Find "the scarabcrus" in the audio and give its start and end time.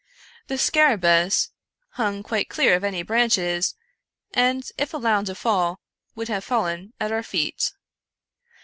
0.47-1.51